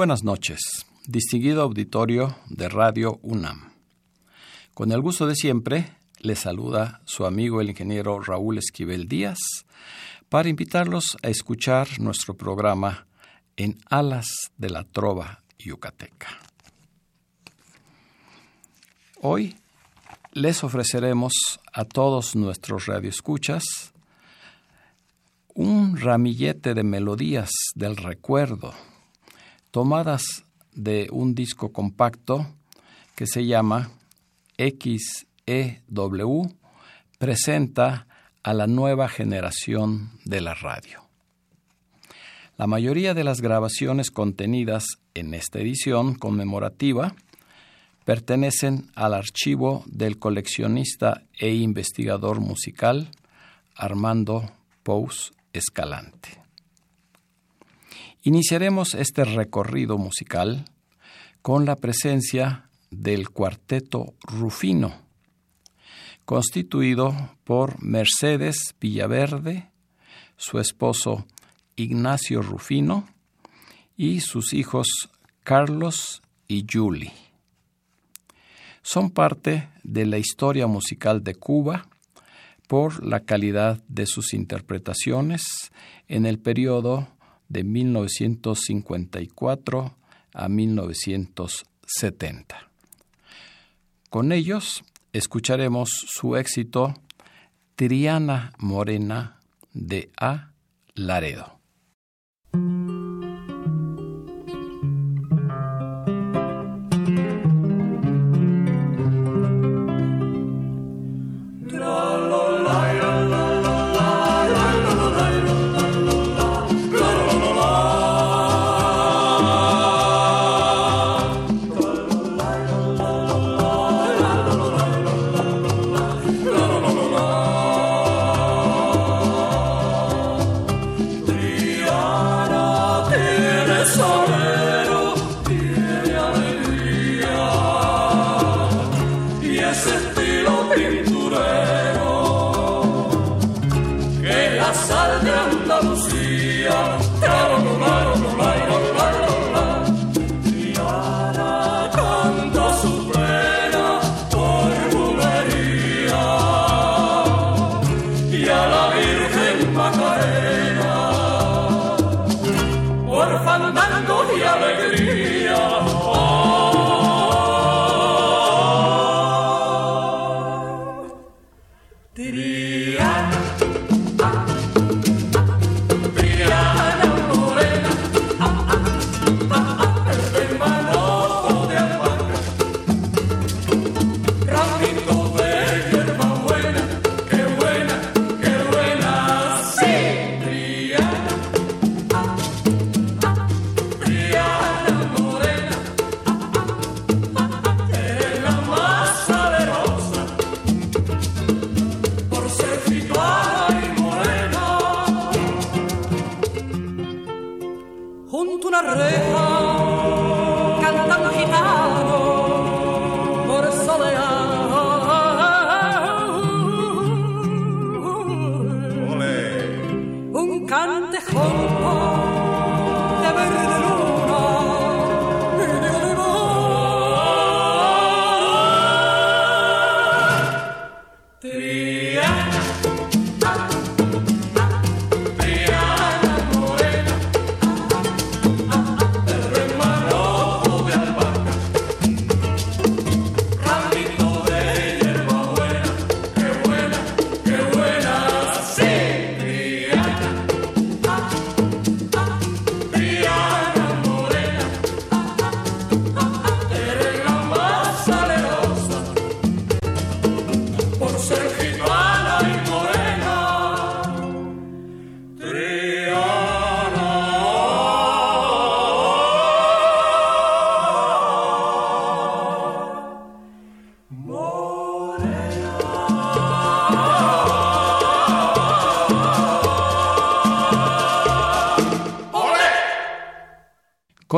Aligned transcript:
Buenas 0.00 0.24
noches, 0.24 0.86
distinguido 1.06 1.60
auditorio 1.60 2.34
de 2.48 2.70
Radio 2.70 3.18
UNAM. 3.20 3.74
Con 4.72 4.92
el 4.92 5.02
gusto 5.02 5.26
de 5.26 5.34
siempre, 5.34 5.92
le 6.20 6.36
saluda 6.36 7.02
su 7.04 7.26
amigo 7.26 7.60
el 7.60 7.68
ingeniero 7.68 8.18
Raúl 8.18 8.56
Esquivel 8.56 9.08
Díaz 9.08 9.36
para 10.30 10.48
invitarlos 10.48 11.18
a 11.22 11.28
escuchar 11.28 12.00
nuestro 12.00 12.32
programa 12.32 13.06
en 13.58 13.76
Alas 13.90 14.50
de 14.56 14.70
la 14.70 14.84
Trova 14.84 15.42
Yucateca. 15.58 16.28
Hoy 19.20 19.54
les 20.32 20.64
ofreceremos 20.64 21.60
a 21.74 21.84
todos 21.84 22.36
nuestros 22.36 22.86
radioescuchas 22.86 23.92
un 25.52 25.98
ramillete 25.98 26.72
de 26.72 26.84
melodías 26.84 27.50
del 27.74 27.98
recuerdo 27.98 28.72
tomadas 29.70 30.44
de 30.74 31.08
un 31.10 31.34
disco 31.34 31.72
compacto 31.72 32.46
que 33.14 33.26
se 33.26 33.44
llama 33.46 33.90
XEW, 34.58 35.26
presenta 37.18 38.06
a 38.42 38.54
la 38.54 38.66
nueva 38.66 39.08
generación 39.08 40.10
de 40.24 40.40
la 40.40 40.54
radio. 40.54 41.02
La 42.56 42.66
mayoría 42.66 43.14
de 43.14 43.24
las 43.24 43.40
grabaciones 43.40 44.10
contenidas 44.10 44.84
en 45.14 45.34
esta 45.34 45.60
edición 45.60 46.14
conmemorativa 46.14 47.14
pertenecen 48.04 48.90
al 48.94 49.14
archivo 49.14 49.84
del 49.86 50.18
coleccionista 50.18 51.22
e 51.38 51.54
investigador 51.54 52.40
musical 52.40 53.10
Armando 53.76 54.50
Pous 54.82 55.32
Escalante. 55.52 56.39
Iniciaremos 58.22 58.92
este 58.92 59.24
recorrido 59.24 59.96
musical 59.96 60.66
con 61.40 61.64
la 61.64 61.76
presencia 61.76 62.68
del 62.90 63.30
cuarteto 63.30 64.12
Rufino, 64.20 64.92
constituido 66.26 67.14
por 67.44 67.82
Mercedes 67.82 68.74
Villaverde, 68.78 69.70
su 70.36 70.58
esposo 70.58 71.26
Ignacio 71.76 72.42
Rufino 72.42 73.08
y 73.96 74.20
sus 74.20 74.52
hijos 74.52 75.08
Carlos 75.42 76.20
y 76.46 76.66
Julie. 76.70 77.14
Son 78.82 79.08
parte 79.10 79.70
de 79.82 80.04
la 80.04 80.18
historia 80.18 80.66
musical 80.66 81.24
de 81.24 81.36
Cuba 81.36 81.88
por 82.68 83.02
la 83.02 83.20
calidad 83.20 83.82
de 83.88 84.04
sus 84.04 84.34
interpretaciones 84.34 85.72
en 86.06 86.26
el 86.26 86.38
periodo 86.38 87.08
de 87.50 87.64
1954 87.64 89.94
a 90.32 90.48
1970. 90.48 92.70
Con 94.08 94.32
ellos 94.32 94.82
escucharemos 95.12 95.90
su 95.90 96.36
éxito 96.36 96.94
Triana 97.74 98.54
Morena 98.58 99.38
de 99.74 100.08
A. 100.18 100.52
Laredo. 100.94 101.59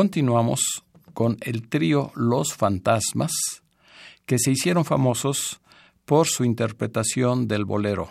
Continuamos 0.02 0.82
con 1.14 1.36
el 1.42 1.68
trío 1.68 2.10
Los 2.16 2.54
Fantasmas, 2.54 3.30
que 4.26 4.36
se 4.40 4.50
hicieron 4.50 4.84
famosos 4.84 5.60
por 6.04 6.26
su 6.26 6.42
interpretación 6.42 7.46
del 7.46 7.64
bolero 7.64 8.10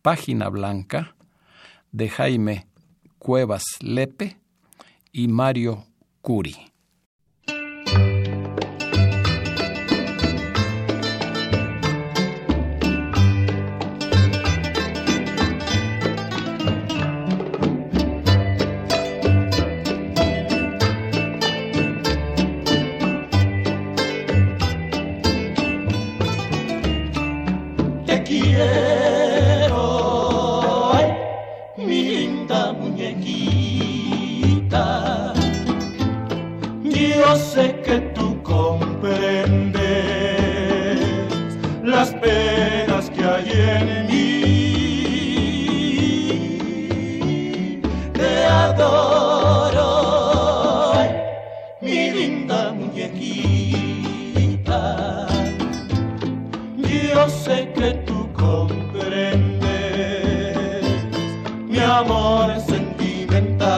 Página 0.00 0.48
Blanca 0.48 1.14
de 1.92 2.08
Jaime 2.08 2.66
Cuevas 3.18 3.64
Lepe 3.82 4.38
y 5.12 5.28
Mario 5.28 5.84
Curi. 6.22 6.56
mi 52.06 52.12
linda 52.12 52.72
muñequita. 52.72 53.26
Yo 56.76 57.28
sé 57.28 57.72
que 57.74 57.92
tú 58.06 58.28
comprendes 58.32 59.66
mi 61.68 61.78
amor 61.78 62.60
sentimental. 62.60 63.68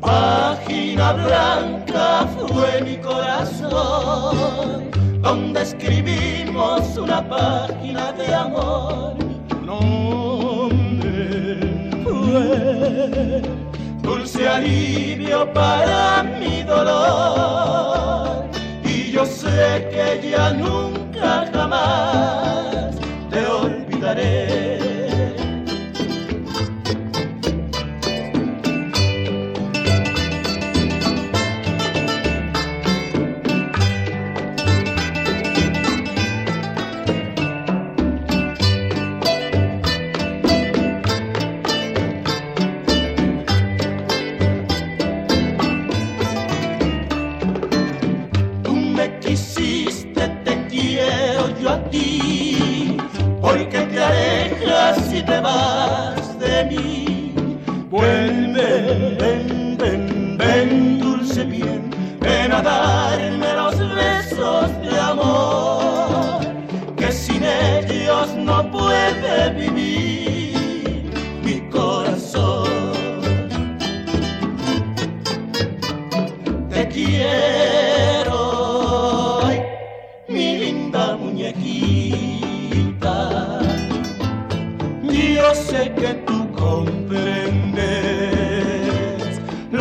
Página 0.00 1.12
blanca 1.12 2.26
fue 2.36 2.82
mi 2.82 2.96
corazón, 2.98 4.90
donde 5.22 5.62
escribimos 5.62 6.96
una 6.96 7.28
página 7.28 8.12
de 8.12 8.34
amor. 8.34 9.16
No, 9.64 10.68
fue 12.04 13.67
dulce 14.08 14.48
alivio 14.48 15.52
para 15.52 16.22
mi 16.22 16.62
dolor. 16.62 18.46
Y 18.82 19.10
yo 19.12 19.26
sé 19.26 19.86
que 19.92 20.30
ya 20.30 20.52
nunca 20.52 21.46
jamás 21.52 22.96
te 23.30 23.40
olvidaré. 23.46 24.67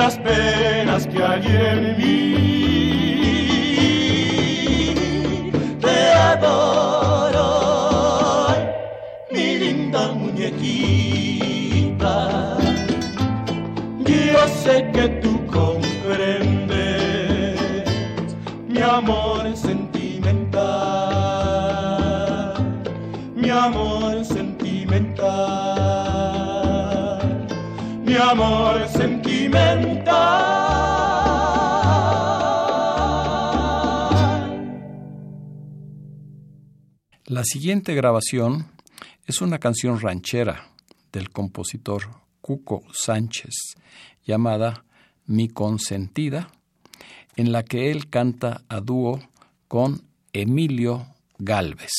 las 0.08 0.18
penas 0.20 1.06
que 1.08 1.22
hay 1.22 1.46
en 1.46 1.98
mí. 1.98 2.14
Te 5.82 6.14
adoro, 6.32 7.50
mi 9.34 9.58
linda 9.58 10.14
muñequita. 10.14 12.14
Yo 14.06 14.48
sé 14.64 14.90
que 14.94 15.10
tú 15.22 15.46
comprendes 15.48 17.60
mi 18.70 18.82
amor 18.82 19.58
sentimental, 19.58 20.64
mi 23.36 23.50
amor 23.50 24.24
sentimental, 24.24 25.28
mi 28.06 28.16
amor 28.16 28.88
sentimental. 28.88 29.16
La 37.25 37.44
siguiente 37.44 37.94
grabación 37.94 38.68
es 39.25 39.42
una 39.42 39.60
canción 39.60 40.00
ranchera 40.00 40.70
del 41.12 41.30
compositor 41.30 42.04
Cuco 42.42 42.84
Sánchez 42.94 43.54
llamada 44.25 44.86
Mi 45.25 45.50
consentida, 45.50 46.50
en 47.36 47.51
la 47.51 47.63
que 47.63 47.92
él 47.92 48.10
canta 48.10 48.62
a 48.70 48.80
dúo 48.80 49.20
con 49.68 50.01
Emilio 50.34 51.06
Galvez. 51.38 51.92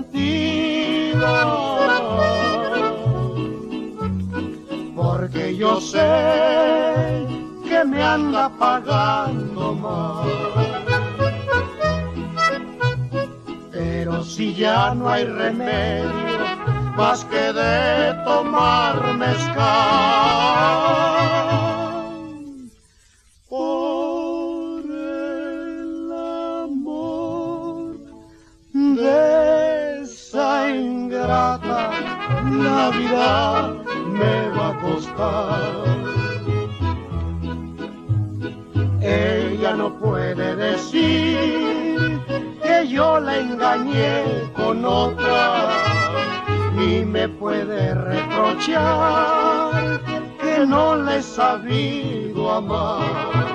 Porque 4.95 5.57
yo 5.57 5.81
sé 5.81 7.27
que 7.69 7.85
me 7.85 8.03
anda 8.03 8.49
pagando 8.59 9.75
mal. 9.75 10.29
Pero 13.73 14.23
si 14.25 14.55
ya 14.55 14.95
no 14.95 15.09
hay 15.09 15.25
remedio 15.25 16.47
más 16.97 17.25
que 17.25 17.53
de 17.53 18.15
tomar 18.25 19.15
mezcal 19.15 20.57
la 32.51 32.91
vida 32.91 33.73
me 34.19 34.49
va 34.57 34.69
a 34.69 34.79
costar. 34.81 35.85
Ella 39.01 39.75
no 39.77 39.99
puede 39.99 40.57
decir 40.57 42.21
que 42.63 42.89
yo 42.89 43.21
la 43.21 43.39
engañé 43.39 44.51
con 44.55 44.85
otra, 44.85 45.69
ni 46.75 47.05
me 47.05 47.29
puede 47.29 47.95
reprochar 47.95 49.37
que 50.41 50.67
no 50.67 50.97
le 50.97 51.19
he 51.19 51.23
sabido 51.23 52.51
amar 52.51 53.47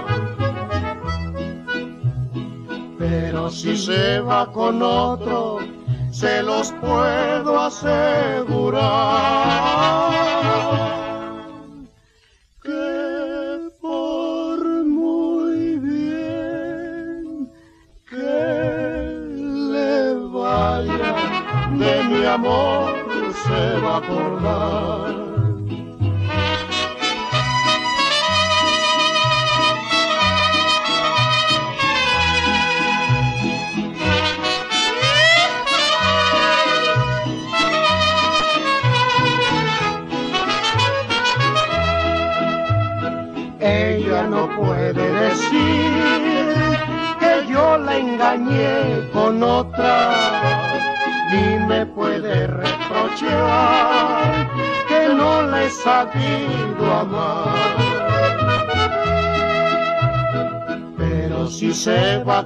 Pero 3.01 3.49
si 3.49 3.75
se 3.75 4.19
va 4.19 4.51
con 4.51 4.83
otro, 4.83 5.60
se 6.21 6.43
los 6.43 6.71
puedo 6.73 7.59
asegurar. 7.59 8.81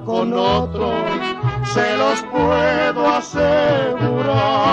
Con 0.04 0.32
otro, 0.32 0.92
se 1.72 1.96
los 1.96 2.22
puedo 2.32 3.08
asegurar. 3.08 4.66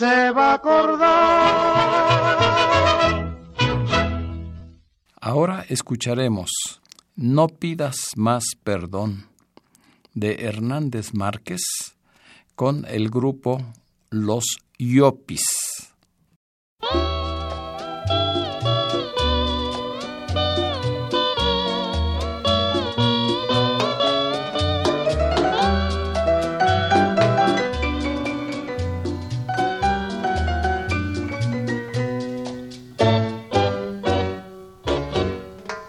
se 0.00 0.30
va 0.30 0.52
a 0.52 0.54
acordar. 0.54 1.90
Ahora 5.20 5.66
escucharemos 5.68 6.50
No 7.14 7.48
pidas 7.48 7.96
más 8.16 8.44
perdón 8.64 9.29
de 10.20 10.44
Hernández 10.44 11.14
Márquez 11.14 11.62
con 12.54 12.84
el 12.84 13.08
grupo 13.08 13.62
Los 14.10 14.44
Yopis. 14.78 15.42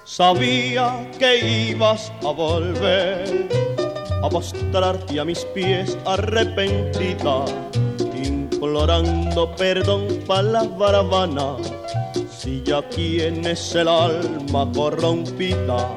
Sabía 0.06 1.10
que 1.20 1.72
ibas 1.72 2.12
a 2.22 2.32
volver 2.32 3.71
a 4.24 4.30
postrarte 4.30 5.20
a 5.20 5.26
mis 5.26 5.46
pies 5.54 5.98
arrepentida, 6.06 7.46
implorando 8.24 9.56
perdón 9.56 10.08
palabra 10.28 11.02
vana, 11.02 11.58
si 12.30 12.62
ya 12.64 12.82
tienes 12.90 13.76
el 13.76 13.88
alma 13.88 14.70
corrompida. 14.74 15.90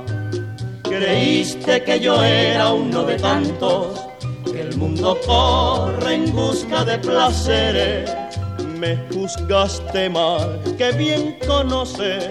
Creíste 0.82 1.82
que 1.82 2.00
yo 2.00 2.22
era 2.22 2.72
uno 2.72 3.02
de 3.04 3.16
tantos, 3.16 4.00
que 4.44 4.60
el 4.60 4.76
mundo 4.76 5.18
corre 5.26 6.14
en 6.14 6.32
busca 6.32 6.84
de 6.84 6.98
placeres. 6.98 8.10
Me 8.78 8.96
juzgaste 9.12 10.08
mal, 10.10 10.60
que 10.78 10.92
bien 10.92 11.38
conoces 11.46 12.30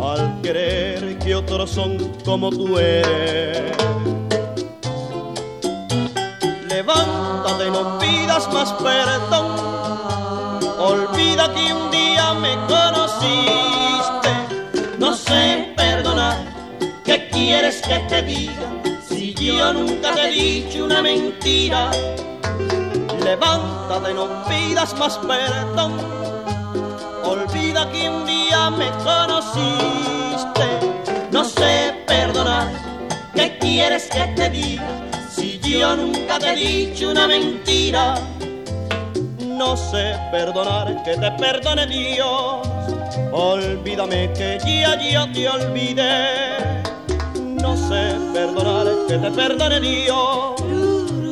al 0.00 0.40
creer 0.42 1.18
que 1.18 1.34
otros 1.34 1.70
son 1.70 1.96
como 2.24 2.50
tú 2.50 2.78
eres. 2.78 3.72
Más 8.34 8.72
perdón, 8.72 9.46
olvida 10.76 11.54
que 11.54 11.72
un 11.72 11.90
día 11.92 12.34
me 12.34 12.56
conociste. 12.66 14.32
No 14.98 15.14
sé 15.14 15.72
perdonar, 15.76 16.38
¿qué 17.04 17.28
quieres 17.28 17.80
que 17.82 18.00
te 18.08 18.22
diga? 18.22 18.82
Si 19.08 19.34
yo 19.34 19.72
nunca 19.72 20.12
te 20.14 20.28
he 20.28 20.32
dicho 20.32 20.84
una 20.84 21.00
mentira. 21.00 21.92
Levántate, 23.22 24.12
no 24.14 24.44
pidas 24.46 24.94
más 24.98 25.16
perdón 25.18 25.92
Olvida 27.22 27.88
que 27.90 28.08
un 28.10 28.26
día 28.26 28.68
me 28.70 28.90
conociste. 29.04 30.66
No 31.30 31.44
sé 31.44 31.94
perdonar, 32.06 32.68
¿qué 33.34 33.56
quieres 33.58 34.08
que 34.08 34.26
te 34.34 34.50
diga? 34.50 35.03
Yo 35.64 35.96
nunca 35.96 36.38
te 36.38 36.52
he 36.52 36.56
dicho 36.56 37.10
una 37.10 37.26
mentira. 37.26 38.14
No 39.40 39.76
sé 39.76 40.16
perdonar, 40.30 41.02
que 41.04 41.16
te 41.16 41.30
perdone 41.32 41.86
Dios. 41.86 42.68
Olvídame 43.32 44.32
que 44.34 44.58
ya 44.64 45.00
yo 45.00 45.32
te 45.32 45.48
olvidé. 45.48 46.82
No 47.40 47.76
sé 47.76 48.14
perdonar, 48.32 48.86
que 49.08 49.16
te 49.16 49.30
perdone 49.30 49.80
Dios. 49.80 50.60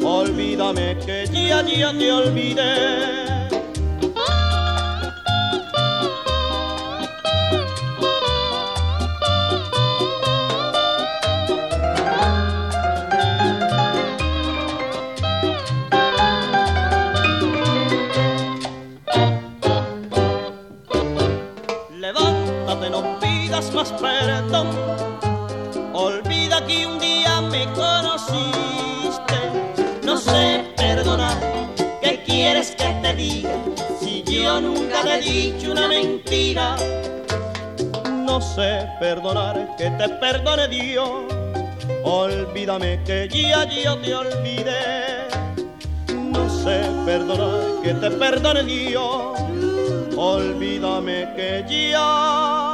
Olvídame 0.05 0.99
que 0.99 1.27
ya 1.27 1.63
yo 1.63 1.99
te 1.99 2.13
olvidé. 2.13 3.22
Más 23.53 23.93
perdón. 23.93 24.69
Olvida 25.93 26.67
que 26.67 26.87
un 26.87 26.99
día 26.99 27.43
me 27.43 27.67
conociste. 27.73 29.41
No 30.05 30.17
sé 30.17 30.65
perdonar, 30.75 31.37
¿qué 32.01 32.23
quieres 32.25 32.71
que 32.71 32.89
te 33.03 33.15
diga? 33.15 33.55
Si 34.01 34.23
yo 34.23 34.59
nunca 34.59 35.03
te 35.03 35.19
he 35.19 35.21
dicho 35.21 35.73
una 35.73 35.87
mentira. 35.87 36.77
No 38.11 38.41
sé 38.41 38.89
perdonar, 38.99 39.77
que 39.77 39.91
te 39.91 40.09
perdone 40.09 40.69
Dios. 40.69 41.11
Olvídame 42.05 43.05
que 43.05 43.29
ya 43.29 43.69
yo 43.69 43.99
te 43.99 44.15
olvidé. 44.15 45.29
No 46.09 46.49
sé 46.49 46.81
perdonar, 47.05 47.83
que 47.83 47.93
te 47.93 48.11
perdone 48.13 48.63
Dios. 48.63 49.39
Olvídame 50.17 51.29
que 51.37 51.91
ya 51.91 52.72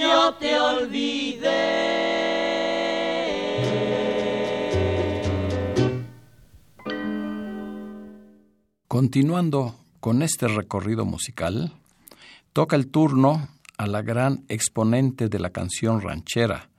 yo 0.00 0.34
te 0.34 0.58
olvidé. 0.58 1.90
Continuando 8.88 9.76
con 10.00 10.22
este 10.22 10.48
recorrido 10.48 11.04
musical, 11.04 11.74
toca 12.52 12.76
el 12.76 12.88
turno 12.90 13.48
a 13.76 13.86
la 13.86 14.02
gran 14.02 14.44
exponente 14.48 15.28
de 15.28 15.38
la 15.38 15.50
canción 15.50 16.00
ranchera, 16.00 16.70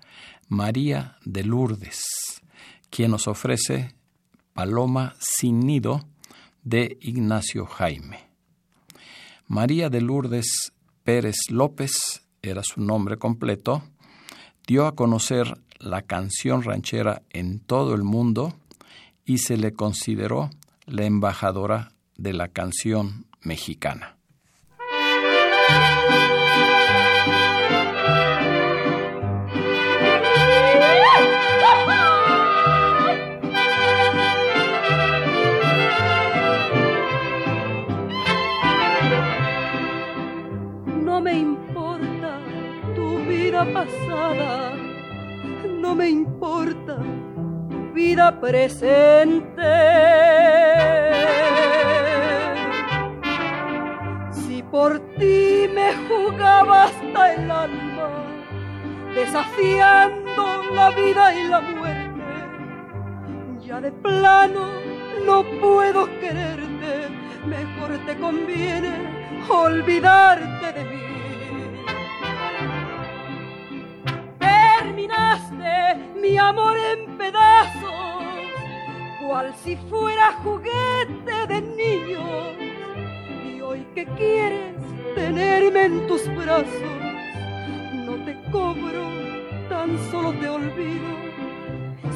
María 0.48 1.18
de 1.24 1.44
Lourdes, 1.44 2.02
quien 2.90 3.12
nos 3.12 3.28
ofrece 3.28 3.96
Paloma 4.54 5.16
sin 5.20 5.60
nido 5.60 6.06
de 6.64 6.98
Ignacio 7.02 7.66
Jaime. 7.66 8.20
María 9.48 9.90
de 9.90 10.02
Lourdes 10.02 10.74
Pérez 11.04 11.36
López 11.50 12.22
era 12.42 12.64
su 12.64 12.82
nombre 12.82 13.18
completo, 13.18 13.84
dio 14.68 14.88
a 14.88 14.96
conocer 14.96 15.60
la 15.80 16.02
canción 16.04 16.64
ranchera 16.64 17.22
en 17.30 17.60
todo 17.60 17.94
el 17.94 18.04
mundo 18.04 18.54
y 19.26 19.40
se 19.40 19.58
le 19.58 19.74
consideró 19.74 20.50
la 20.86 21.06
embajadora 21.06 21.92
de 22.18 22.34
la 22.34 22.48
canción 22.48 23.26
mexicana. 23.42 24.18
No 45.92 45.96
me 45.98 46.10
importa 46.10 46.96
vida 47.94 48.40
presente. 48.40 49.62
Si 54.32 54.64
por 54.64 55.00
ti 55.18 55.68
me 55.76 55.90
jugaba 56.08 56.86
hasta 56.86 57.34
el 57.34 57.52
alma, 57.52 58.10
desafiando 59.14 60.64
la 60.74 60.92
vida 60.92 61.36
y 61.36 61.48
la 61.50 61.60
muerte, 61.60 62.38
ya 63.66 63.82
de 63.82 63.92
plano 63.92 64.70
no 65.26 65.44
puedo 65.60 66.06
quererte, 66.22 67.10
mejor 67.46 67.98
te 68.06 68.16
conviene 68.16 68.94
olvidarte 69.50 70.72
de 70.72 70.86
mí. 70.86 71.11
Mi 76.22 76.38
amor 76.38 76.78
en 76.78 77.18
pedazos, 77.18 78.24
cual 79.26 79.54
si 79.64 79.76
fuera 79.76 80.32
juguete 80.44 81.48
de 81.48 81.62
niño. 81.62 82.22
Y 83.44 83.60
hoy 83.60 83.88
que 83.96 84.06
quieres 84.06 84.76
tenerme 85.16 85.86
en 85.86 86.08
tus 86.08 86.24
brazos, 86.36 87.02
no 88.06 88.24
te 88.24 88.40
cobro, 88.52 89.10
tan 89.68 89.98
solo 90.12 90.32
te 90.34 90.48
olvido. 90.48 91.10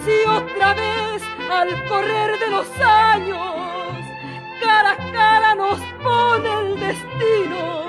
Si 0.05 0.29
otra 0.29 0.75
vez 0.75 1.23
al 1.51 1.69
correr 1.89 2.39
de 2.39 2.51
los 2.51 2.67
años, 2.79 3.39
cara 4.61 4.91
a 4.91 5.11
cara 5.11 5.55
nos 5.55 5.79
pone 6.03 6.49
el 6.59 6.79
destino, 6.79 7.85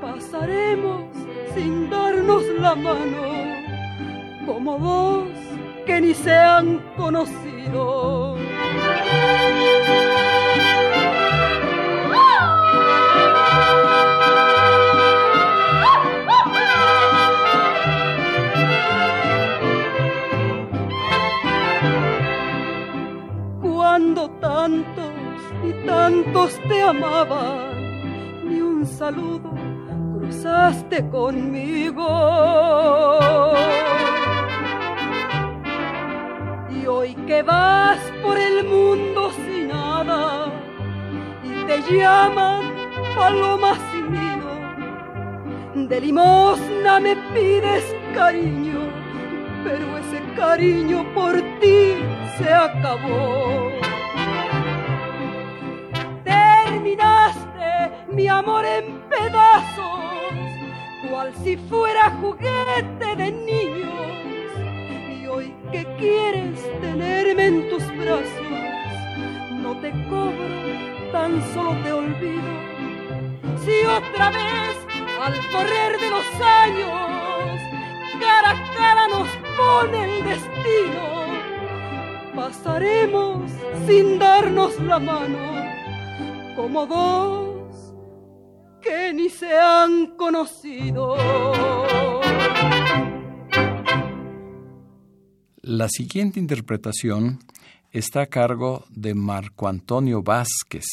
pasaremos 0.00 1.04
sin 1.54 1.90
darnos 1.90 2.44
la 2.58 2.74
mano 2.74 3.61
como 4.46 4.78
dos 4.78 5.28
que 5.86 6.00
ni 6.00 6.14
se 6.14 6.34
han 6.34 6.78
conocido. 6.96 8.36
Cuando 23.60 24.30
tantos 24.40 25.12
y 25.64 25.86
tantos 25.86 26.60
te 26.68 26.82
amaban, 26.82 28.48
ni 28.48 28.60
un 28.60 28.86
saludo 28.86 29.52
cruzaste 30.18 31.08
conmigo. 31.10 32.08
Y 36.92 36.94
hoy 36.94 37.14
que 37.26 37.42
vas 37.42 37.98
por 38.22 38.36
el 38.36 38.64
mundo 38.64 39.30
sin 39.46 39.68
nada 39.68 40.52
y 41.42 41.64
te 41.66 41.80
llaman 41.90 42.70
paloma 43.16 43.78
sin 43.90 44.12
nido, 44.12 45.88
de 45.88 46.00
limosna 46.00 47.00
me 47.00 47.16
pides 47.32 47.84
cariño, 48.14 48.80
pero 49.64 49.98
ese 49.98 50.20
cariño 50.36 51.04
por 51.14 51.34
ti 51.60 51.94
se 52.36 52.52
acabó. 52.52 53.70
Terminaste 56.24 58.04
mi 58.08 58.28
amor 58.28 58.66
en 58.66 59.00
pedazos, 59.08 60.02
cual 61.08 61.32
si 61.42 61.56
fuera 61.56 62.10
juguete 62.20 63.16
de 63.16 63.32
niños 63.32 64.21
hoy 65.32 65.54
que 65.70 65.84
quieres 65.98 66.60
tenerme 66.80 67.46
en 67.46 67.68
tus 67.70 67.84
brazos, 67.96 68.28
no 69.50 69.76
te 69.80 69.90
cobro, 70.08 71.12
tan 71.12 71.42
solo 71.54 71.74
te 71.82 71.92
olvido. 71.92 72.52
Si 73.64 73.84
otra 73.86 74.30
vez, 74.30 74.76
al 75.20 75.34
correr 75.52 76.00
de 76.00 76.10
los 76.10 76.26
años, 76.40 77.60
cara 78.20 78.50
a 78.50 78.74
cara 78.76 79.08
nos 79.08 79.28
pone 79.56 80.04
el 80.04 80.24
destino, 80.24 81.04
pasaremos 82.34 83.50
sin 83.86 84.18
darnos 84.18 84.78
la 84.80 84.98
mano, 84.98 85.38
como 86.56 86.86
dos 86.86 87.94
que 88.82 89.12
ni 89.14 89.30
se 89.30 89.56
han 89.56 90.16
conocido. 90.16 91.16
La 95.64 95.88
siguiente 95.88 96.40
interpretación 96.40 97.38
está 97.92 98.22
a 98.22 98.26
cargo 98.26 98.84
de 98.90 99.14
Marco 99.14 99.68
Antonio 99.68 100.20
Vázquez, 100.20 100.86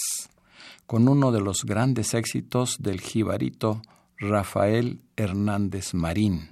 con 0.85 1.07
uno 1.07 1.31
de 1.31 1.41
los 1.41 1.65
grandes 1.65 2.13
éxitos 2.13 2.77
del 2.77 3.01
jibarito 3.01 3.81
Rafael 4.17 5.01
Hernández 5.15 5.95
Marín. 5.95 6.51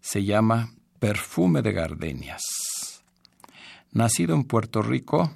Se 0.00 0.24
llama 0.24 0.72
Perfume 1.00 1.60
de 1.60 1.72
Gardenias. 1.72 2.40
Nacido 3.90 4.34
en 4.34 4.44
Puerto 4.44 4.80
Rico, 4.80 5.32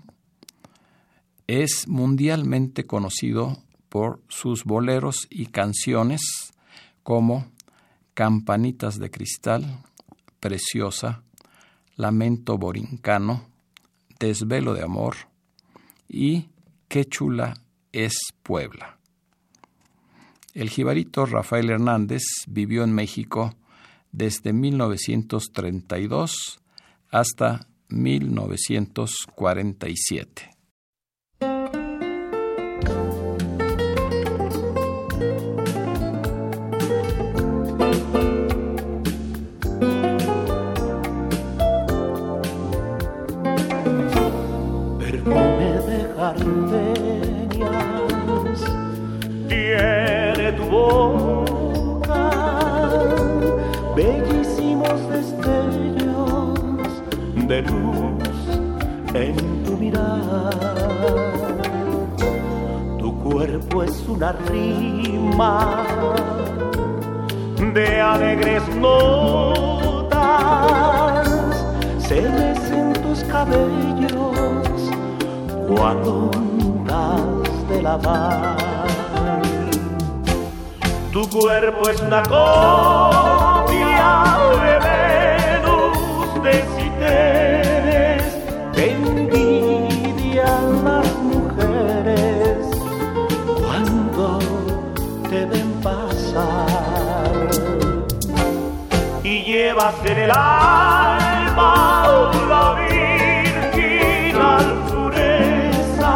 es 1.47 1.87
mundialmente 1.89 2.87
conocido 2.87 3.59
por 3.91 4.23
sus 4.29 4.65
boleros 4.65 5.27
y 5.29 5.49
canciones 5.49 6.55
como 7.03 7.53
Campanitas 8.15 8.99
de 8.99 9.11
Cristal, 9.11 9.83
Preciosa, 10.41 11.23
Lamento 11.96 12.59
Borincano, 12.59 13.46
Desvelo 14.18 14.74
de 14.74 14.82
Amor 14.82 15.14
y 16.09 16.48
Qué 16.88 17.04
chula 17.04 17.54
es 17.92 18.16
Puebla. 18.42 18.98
El 20.54 20.70
jibarito 20.70 21.26
Rafael 21.26 21.70
Hernández 21.70 22.22
vivió 22.46 22.82
en 22.85 22.92
México 22.92 23.54
desde 24.12 24.52
1932 24.52 26.61
hasta 27.11 27.66
1947. 27.88 30.56
Es 63.83 64.05
una 64.09 64.33
rima 64.33 65.85
de 67.75 68.01
alegres 68.01 68.62
notas, 68.77 70.17
se 71.99 72.23
mecen 72.23 72.93
tus 73.03 73.23
cabellos 73.25 74.91
cuando 75.69 76.31
de 77.69 77.83
la 77.83 77.99
mar. 77.99 78.57
Tu 81.12 81.29
cuerpo 81.31 81.89
es 81.89 82.01
una 82.01 82.23
copia 82.23 83.69
de 84.62 84.79
Venus 84.87 86.43
de 86.43 86.53
Citeres, 86.77 87.45
llevas 99.77 99.95
en 100.07 100.19
el 100.19 100.31
alma 100.31 102.07
la 102.49 102.75
virginal 103.75 104.67
pureza. 104.89 106.15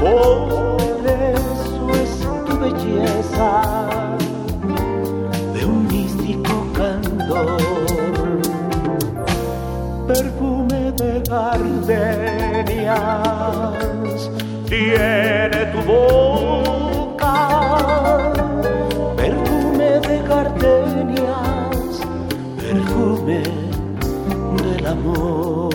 Por 0.00 1.06
eso 1.06 1.84
es 2.02 2.12
tu 2.46 2.54
belleza. 2.58 3.50
De 5.52 5.60
un 5.64 5.86
místico 5.88 6.56
candor, 6.72 7.60
perfume 10.06 10.92
de 10.92 11.22
gardenias, 11.28 11.80
tiene 14.68 15.66
tu 15.72 15.80
boca, 15.82 16.85
perfume 22.96 23.42
del 24.62 24.86
amor. 24.86 25.74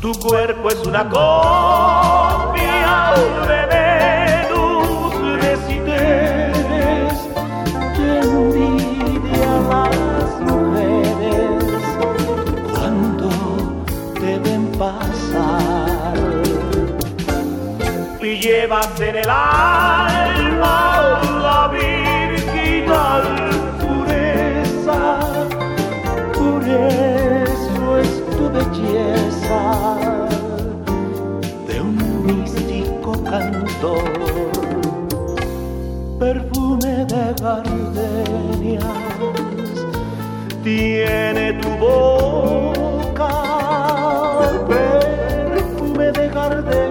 Tu 0.00 0.12
cuerpo 0.20 0.68
es 0.68 0.86
una 0.86 1.08
cosa 1.08 1.85
llevas 18.46 19.00
en 19.00 19.16
el 19.16 19.28
alma 19.28 20.84
la 21.42 21.68
virginal 21.68 23.24
pureza. 23.80 25.00
Por 26.34 26.62
es 26.62 28.12
tu 28.36 28.44
belleza. 28.56 29.62
De 31.66 31.80
un 31.80 31.96
místico 32.26 33.10
cantor 33.24 34.04
perfume 36.20 36.94
de 37.12 37.24
gardenias 37.42 38.84
tiene 40.62 41.52
tu 41.62 41.70
boca 41.84 43.32
perfume 44.68 46.06
de 46.12 46.28
gardenias 46.28 46.85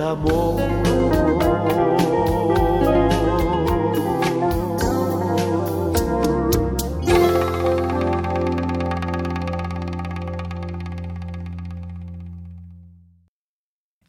amor. 0.00 0.60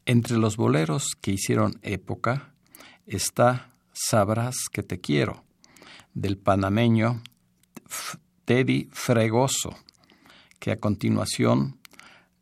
Entre 0.06 0.38
los 0.38 0.58
boleros 0.58 1.16
que 1.22 1.32
hicieron 1.32 1.80
época 1.84 2.54
está 3.06 3.70
Sabrás 3.94 4.56
que 4.72 4.84
te 4.84 5.00
quiero, 5.00 5.44
del 6.14 6.38
panameño 6.38 7.22
Teddy 8.46 8.90
Fregoso, 8.92 9.76
que 10.60 10.72
a 10.72 10.80
continuación 10.80 11.80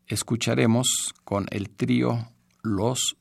escucharemos 0.06 1.14
con 1.24 1.46
el 1.50 1.70
trío 1.70 2.28
Los 2.62 3.16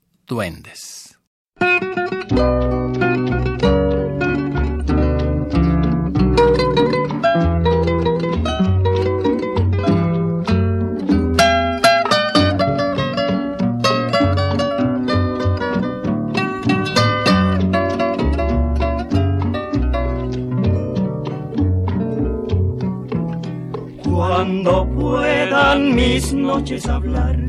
Cuando 24.03 24.87
puedan 24.95 25.95
mis 25.95 26.33
noches 26.33 26.87
hablarte 26.87 27.48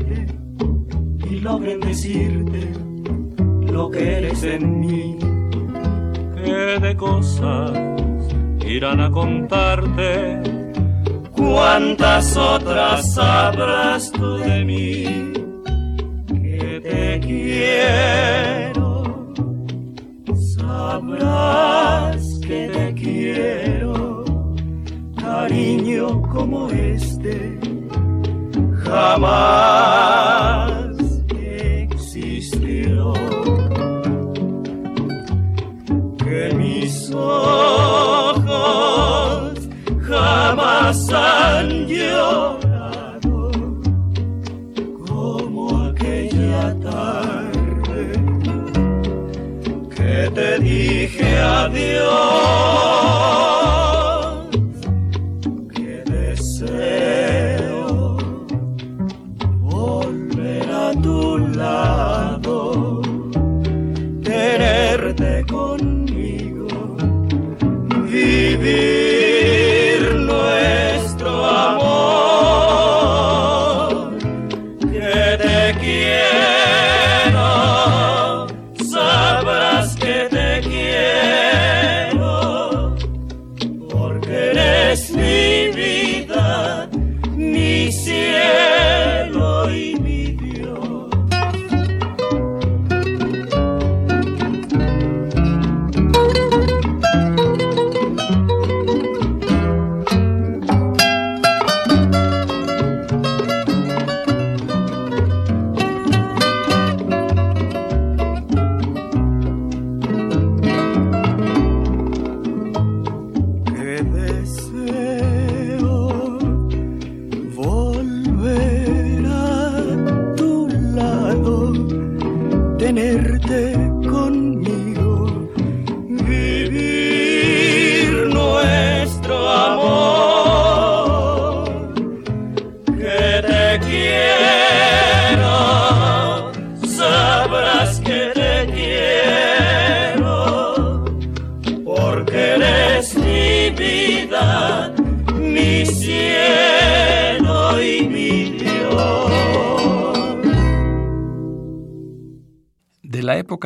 logren 1.41 1.79
decirte 1.79 2.71
lo 3.73 3.89
que 3.89 4.17
eres 4.17 4.43
en 4.43 4.79
mí, 4.79 5.17
que 6.35 6.79
de 6.79 6.95
cosas 6.95 7.71
irán 8.65 9.01
a 9.01 9.09
contarte, 9.09 10.39
cuántas 11.31 12.37
otras 12.37 13.15
sabrás 13.15 14.11
tú 14.11 14.37
de 14.37 14.65
mí, 14.65 15.33
que 16.27 16.79
te 16.81 17.19
quiero, 17.19 19.03
sabrás 20.57 22.23
que 22.45 22.69
te 22.69 22.93
quiero 22.93 24.23
cariño 25.15 26.21
como 26.21 26.69
este 26.69 27.59
jamás 28.83 30.70
ojos 37.13 38.51
jamás 40.07 41.09
han 41.11 41.87
llorado 41.87 43.51
como 45.07 45.85
aquella 45.87 46.75
tarde 46.79 48.03
que 49.95 50.31
te 50.33 50.59
dije 50.59 51.37
adiós 51.39 53.10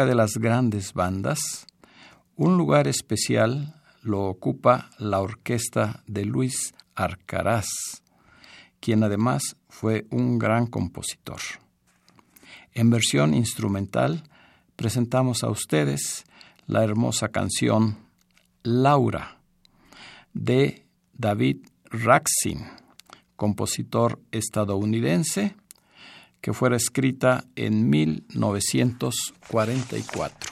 De 0.06 0.14
las 0.14 0.38
grandes 0.38 0.94
bandas, 0.94 1.66
un 2.36 2.58
lugar 2.60 2.88
especial 2.88 3.82
lo 4.04 4.26
ocupa 4.26 4.92
la 5.00 5.20
orquesta 5.20 6.04
de 6.06 6.26
Luis 6.26 6.76
Arcaraz, 6.94 7.66
quien 8.80 9.04
además 9.04 9.58
fue 9.68 10.06
un 10.12 10.38
gran 10.38 10.68
compositor. 10.68 11.40
En 12.74 12.92
versión 12.92 13.34
instrumental 13.34 14.22
presentamos 14.76 15.44
a 15.44 15.50
ustedes 15.50 16.26
la 16.68 16.84
hermosa 16.84 17.30
canción 17.30 17.98
Laura 18.62 19.40
de 20.34 20.86
David 21.14 21.66
Raksin, 21.86 22.64
compositor 23.36 24.22
estadounidense 24.32 25.56
que 26.46 26.54
fuera 26.54 26.76
escrita 26.76 27.46
en 27.56 27.90
1944. 27.90 30.52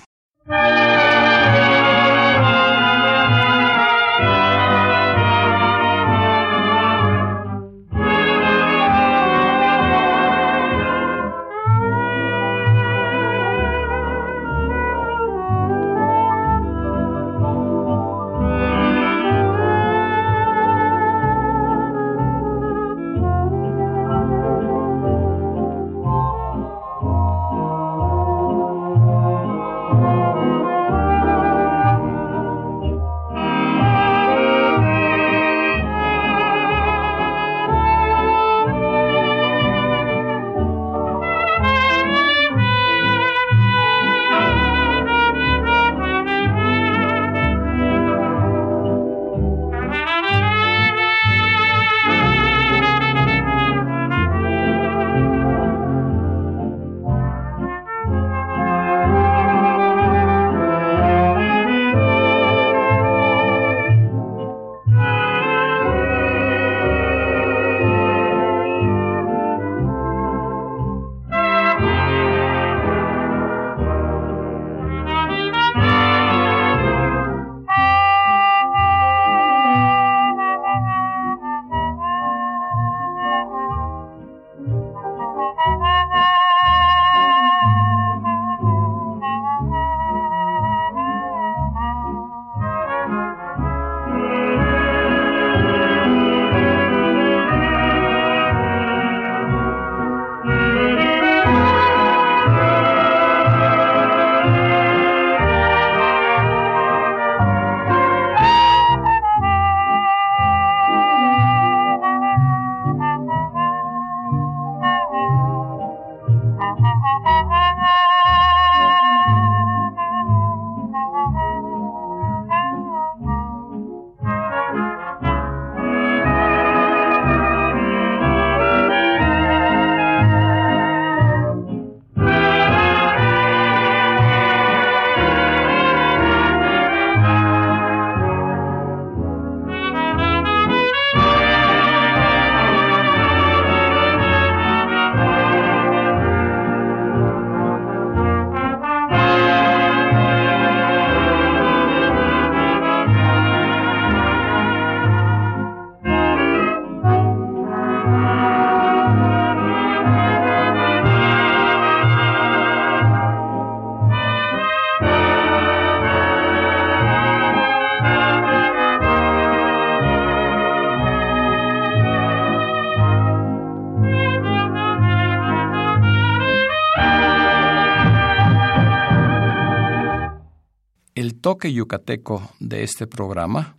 Yucateco 181.72 182.52
de 182.60 182.84
este 182.84 183.08
programa 183.08 183.78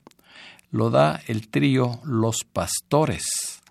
lo 0.70 0.90
da 0.90 1.20
el 1.27 1.49
trío 1.49 2.01
Los 2.05 2.44
Pastores 2.44 3.62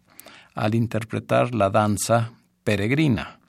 al 0.53 0.75
interpretar 0.75 1.55
la 1.55 1.69
danza 1.69 2.33
Peregrina, 2.63 3.39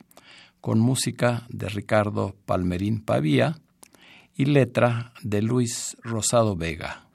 con 0.61 0.81
música 0.81 1.47
de 1.51 1.69
Ricardo 1.69 2.35
Palmerín 2.47 3.01
Pavía 3.01 3.59
y 4.35 4.47
letra 4.47 5.13
de 5.23 5.43
Luis 5.43 5.97
Rosado 6.03 6.57
Vega, 6.57 7.07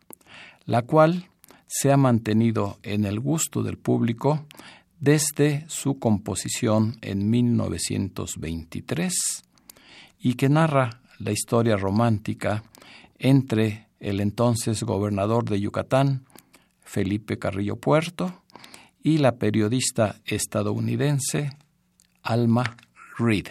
la 0.65 0.83
cual 0.83 1.29
se 1.67 1.91
ha 1.91 1.97
mantenido 1.97 2.79
en 2.83 3.05
el 3.05 3.19
gusto 3.19 3.63
del 3.63 3.77
público 3.77 4.45
desde 4.99 5.65
su 5.67 5.99
composición 5.99 6.97
en 7.01 7.29
1923 7.29 9.13
y 10.19 10.33
que 10.35 10.49
narra 10.49 11.01
la 11.19 11.31
historia 11.31 11.75
romántica 11.75 12.63
entre 13.19 13.87
el 13.99 14.21
entonces 14.21 14.83
gobernador 14.83 15.45
de 15.45 15.59
Yucatán, 15.59 16.25
Felipe 16.81 17.37
Carrillo 17.37 17.75
Puerto, 17.75 18.43
y 19.03 19.19
la 19.19 19.37
periodista 19.37 20.15
estadounidense 20.25 21.51
Alma 22.23 22.77
Reed. 23.17 23.47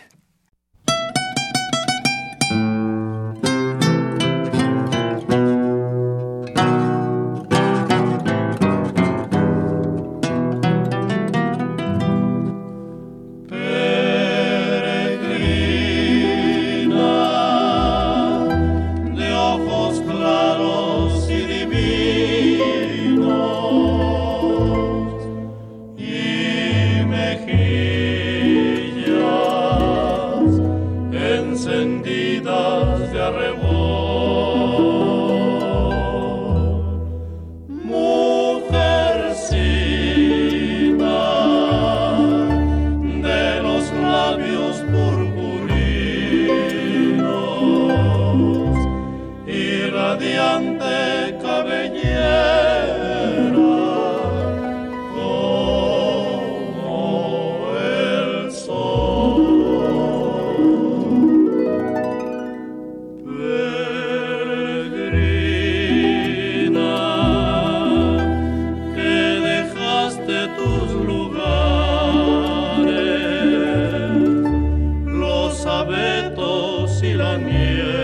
la 77.19 77.37
miel. 77.37 77.98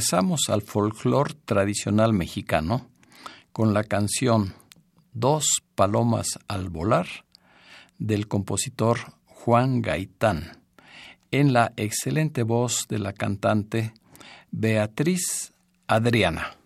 Regresamos 0.00 0.48
al 0.48 0.62
folclore 0.62 1.34
tradicional 1.44 2.14
mexicano 2.14 2.88
con 3.52 3.74
la 3.74 3.84
canción 3.84 4.54
Dos 5.12 5.62
palomas 5.74 6.38
al 6.48 6.70
volar 6.70 7.06
del 7.98 8.26
compositor 8.26 8.98
Juan 9.26 9.82
Gaitán, 9.82 10.62
en 11.30 11.52
la 11.52 11.74
excelente 11.76 12.44
voz 12.44 12.86
de 12.88 12.98
la 12.98 13.12
cantante 13.12 13.92
Beatriz 14.50 15.52
Adriana. 15.86 16.59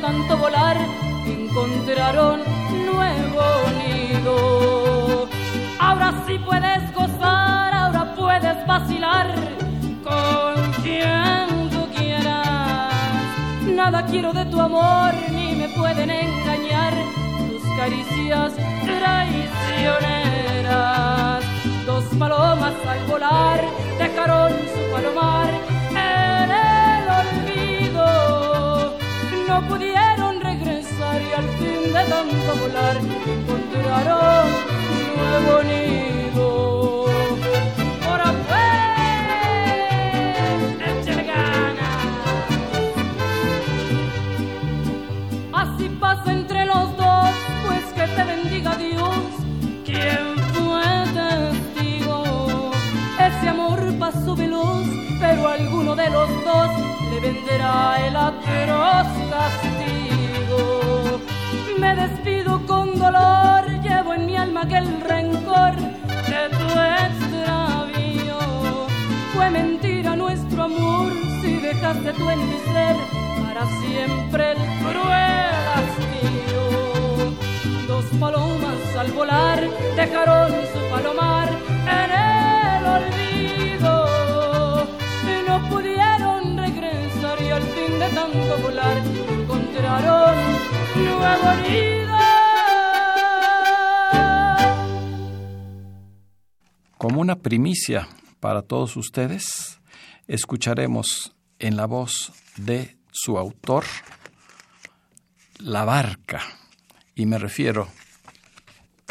Tanto 0.00 0.36
volar 0.38 0.78
encontraron 1.26 2.40
nuevo 2.86 3.42
nido. 3.80 5.28
Ahora 5.78 6.24
sí 6.26 6.38
puedes 6.38 6.90
gozar, 6.94 7.74
ahora 7.74 8.14
puedes 8.16 8.66
vacilar 8.66 9.34
con 10.02 10.54
quien 10.82 11.68
tú 11.70 11.86
quieras. 11.96 12.94
Nada 13.62 14.06
quiero 14.06 14.32
de 14.32 14.46
tu 14.46 14.58
amor, 14.60 15.12
ni 15.30 15.54
me 15.54 15.68
pueden 15.68 16.10
engañar 16.10 16.94
tus 17.48 17.62
caricias 17.76 18.54
traicioneras. 18.84 21.44
Dos 21.84 22.04
palomas 22.18 22.74
al 22.88 23.04
volar 23.06 23.60
dejaron 23.98 24.52
su 24.52 24.90
palomar 24.92 25.79
No 29.50 29.60
pudieron 29.66 30.40
regresar 30.40 31.20
y 31.20 31.32
al 31.32 31.48
fin 31.58 31.92
de 31.92 32.04
tanto 32.04 32.54
volar 32.60 32.96
encontraron 33.26 34.46
un 34.92 35.00
nuevo 35.18 35.54
nido. 35.64 37.06
Ahora 38.06 38.30
pues. 38.46 38.70
Así 45.52 45.88
pasa 46.00 46.32
entre 46.32 46.64
los 46.64 46.96
dos, 46.96 47.30
pues 47.66 47.84
que 47.96 48.06
te 48.06 48.22
bendiga 48.22 48.76
Dios, 48.76 49.24
quien 49.84 50.38
fue 50.54 50.84
testigo. 51.18 52.70
Ese 53.18 53.48
amor 53.48 53.80
pasó 53.98 54.36
veloz, 54.36 54.86
pero 55.18 55.48
alguno 55.48 55.96
de 55.96 56.08
los 56.08 56.28
dos 56.44 56.70
le 57.10 57.18
vendrá 57.18 58.06
el 58.06 58.14
atroz 58.70 59.08
castigo. 59.30 61.20
Me 61.78 61.94
despido 61.96 62.64
con 62.66 62.98
dolor, 62.98 63.64
llevo 63.82 64.14
en 64.14 64.26
mi 64.26 64.36
alma 64.36 64.62
aquel 64.62 65.00
rencor 65.00 65.74
de 66.32 66.42
tu 66.58 66.68
extravío. 67.06 68.38
Fue 69.34 69.50
mentira 69.50 70.16
nuestro 70.16 70.62
amor 70.64 71.12
si 71.40 71.56
dejaste 71.56 72.12
tú 72.12 72.30
en 72.30 72.48
mi 72.48 72.58
ser 72.72 72.96
para 73.42 73.66
siempre 73.82 74.52
el 74.52 74.58
cruel 74.80 75.54
hastío. 75.74 76.64
Dos 77.88 78.04
palomas 78.18 78.96
al 78.98 79.10
volar 79.12 79.60
dejaron 79.96 80.52
su 80.72 80.79
tanto 88.14 88.58
volar. 88.62 89.20
Como 97.00 97.22
una 97.22 97.36
primicia 97.36 98.08
para 98.40 98.60
todos 98.60 98.96
ustedes, 98.96 99.80
escucharemos 100.28 101.34
en 101.58 101.76
la 101.76 101.86
voz 101.86 102.32
de 102.56 102.98
su 103.10 103.38
autor 103.38 103.84
La 105.58 105.86
Barca, 105.86 106.42
y 107.14 107.24
me 107.24 107.38
refiero 107.38 107.88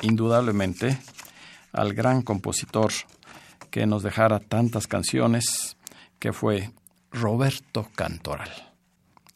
indudablemente 0.03 0.99
al 1.73 1.93
gran 1.93 2.21
compositor 2.21 2.91
que 3.71 3.87
nos 3.87 4.03
dejara 4.03 4.39
tantas 4.39 4.85
canciones, 4.85 5.75
que 6.19 6.31
fue 6.31 6.71
Roberto 7.11 7.87
Cantoral. 7.95 8.68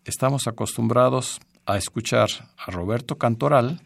Estamos 0.05 0.47
acostumbrados 0.47 1.39
a 1.65 1.77
escuchar 1.77 2.27
a 2.57 2.71
Roberto 2.71 3.17
Cantoral 3.17 3.81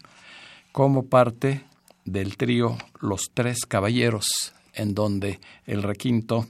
como 0.72 1.06
parte 1.06 1.64
del 2.04 2.36
trío 2.36 2.76
Los 3.00 3.30
Tres 3.32 3.66
Caballeros, 3.66 4.26
en 4.74 4.94
donde 4.94 5.38
el 5.64 5.84
requinto 5.84 6.48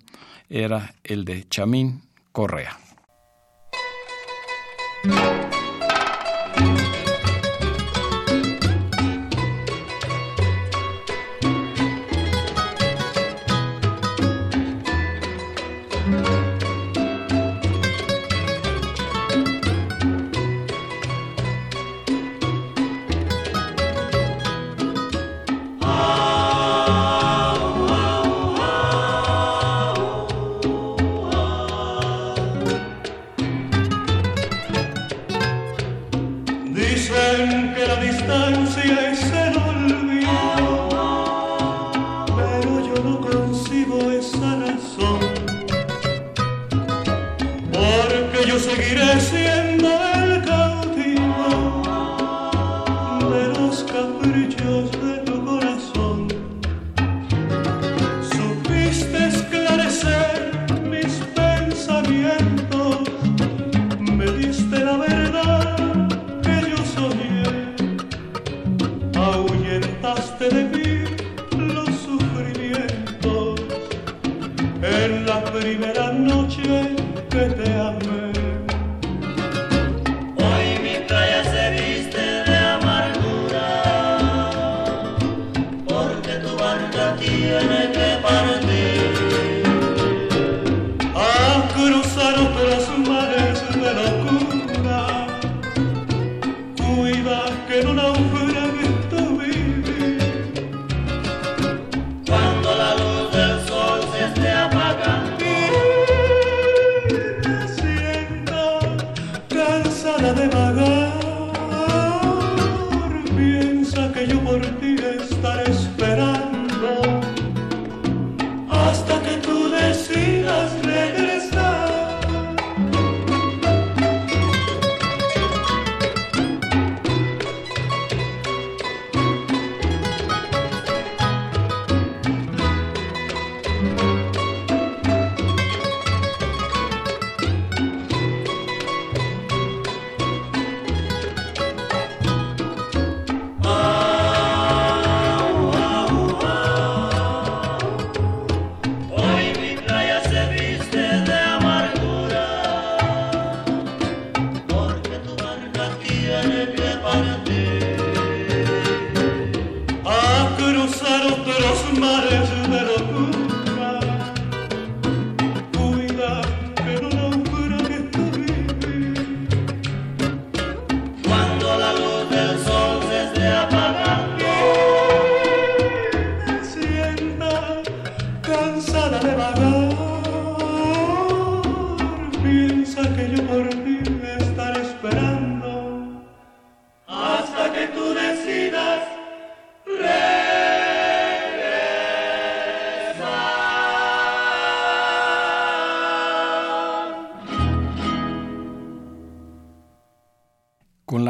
era 0.49 0.95
el 1.05 1.27
de 1.27 1.47
Chamín 1.49 2.01
Correa. 2.33 2.79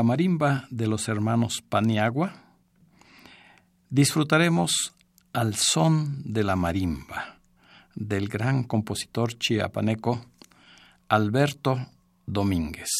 Marimba 0.02 0.66
de 0.70 0.88
los 0.88 1.08
hermanos 1.08 1.62
Paniagua, 1.68 2.34
disfrutaremos 3.90 4.92
al 5.32 5.54
son 5.54 6.22
de 6.24 6.42
la 6.42 6.56
marimba 6.56 7.38
del 7.94 8.28
gran 8.28 8.64
compositor 8.64 9.38
chiapaneco 9.38 10.24
Alberto 11.08 11.78
Domínguez. 12.26 12.90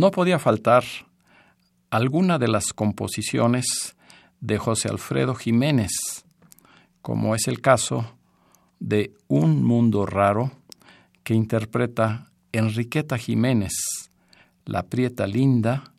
No 0.00 0.10
podía 0.10 0.38
faltar 0.38 0.82
alguna 1.90 2.38
de 2.38 2.48
las 2.48 2.72
composiciones 2.72 3.96
de 4.40 4.56
José 4.56 4.88
Alfredo 4.88 5.34
Jiménez, 5.34 5.92
como 7.02 7.34
es 7.34 7.46
el 7.48 7.60
caso 7.60 8.16
de 8.78 9.12
Un 9.28 9.62
Mundo 9.62 10.06
Raro, 10.06 10.52
que 11.22 11.34
interpreta 11.34 12.30
Enriqueta 12.50 13.18
Jiménez, 13.18 13.74
la 14.64 14.84
prieta 14.84 15.26
linda, 15.26 15.92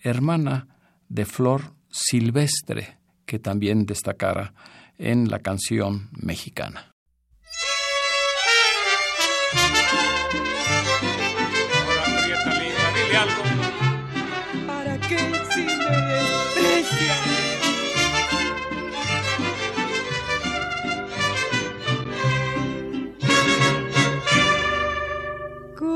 hermana 0.00 0.68
de 1.08 1.24
Flor 1.24 1.72
Silvestre, 1.90 2.98
que 3.24 3.38
también 3.38 3.86
destacara 3.86 4.52
en 4.98 5.30
la 5.30 5.38
canción 5.38 6.10
mexicana. 6.12 6.94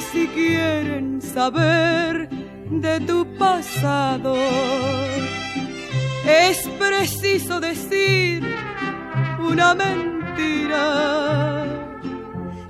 si 0.00 0.26
quieren 0.28 1.20
saber 1.20 2.28
de 2.70 3.00
tu 3.00 3.26
pasado, 3.36 4.34
es 6.26 6.58
preciso 6.78 7.60
decir 7.60 8.42
una 9.38 9.74
mentira. 9.74 10.84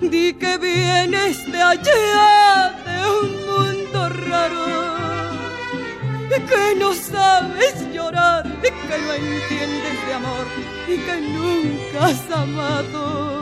Di 0.01 0.33
que 0.35 0.57
vienes 0.59 1.45
de 1.53 1.61
allá, 1.61 2.73
de 2.87 2.97
un 3.21 3.31
mundo 3.51 4.09
raro, 4.09 4.67
que 6.51 6.75
no 6.79 6.95
sabes 6.95 7.75
llorar, 7.93 8.45
que 8.63 8.99
no 9.05 9.13
entiendes 9.13 10.07
de 10.07 10.15
amor 10.15 10.47
y 10.87 10.97
que 10.97 11.21
nunca 11.21 12.07
has 12.07 12.31
amado. 12.31 13.38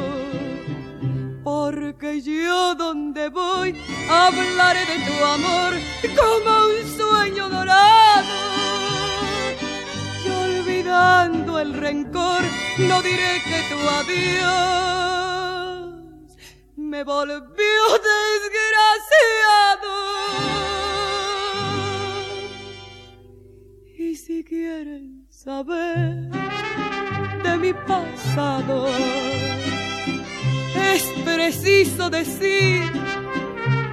Porque 1.47 2.21
yo 2.23 2.75
donde 2.75 3.29
voy 3.29 3.73
hablaré 4.11 4.81
de 4.81 4.99
tu 5.07 5.25
amor 5.25 5.75
como 6.19 6.67
un 6.67 6.85
sueño 6.99 7.49
dorado. 7.49 8.35
Y 10.25 10.29
olvidando 10.29 11.61
el 11.61 11.75
rencor, 11.75 12.43
no 12.79 13.01
diré 13.01 13.41
que 13.45 13.63
tu 13.71 13.79
adiós 14.01 14.67
me 16.75 17.05
volvió 17.05 17.83
desgraciado. 18.11 19.93
Y 23.97 24.17
si 24.17 24.43
quieren 24.43 25.29
saber 25.31 26.29
de 27.45 27.57
mi 27.57 27.73
pasado, 27.73 28.89
es 30.77 31.03
preciso 31.25 32.11
decir 32.11 32.83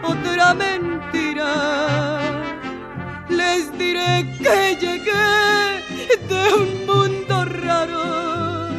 otra 0.04 0.54
mentira. 0.54 2.20
Les 3.30 3.72
diré 3.78 4.26
que 4.40 4.78
llegué 4.80 5.30
de 6.30 6.54
un 6.62 6.86
mundo 6.86 7.46
raro, 7.46 8.70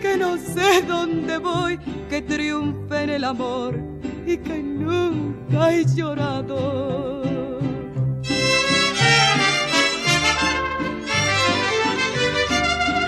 que 0.00 0.16
no 0.16 0.36
sé 0.36 0.82
dónde 0.82 1.38
voy, 1.38 1.78
que 2.08 2.22
triunfe 2.22 3.02
en 3.02 3.10
el 3.10 3.24
amor 3.24 3.78
y 4.26 4.36
que 4.38 4.58
nunca 4.58 5.72
he 5.72 5.84
llorado. 5.84 7.22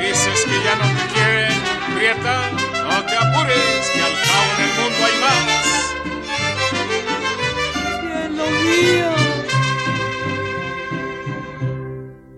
Dices 0.01 0.45
que 0.45 0.57
ya 0.65 0.75
no 0.77 0.87
te 0.99 1.05
quieren, 1.15 1.53
Prieta, 1.95 2.37
hay 5.05 5.17
más. 5.21 5.45
cielo 8.01 8.45
mío. 8.67 9.13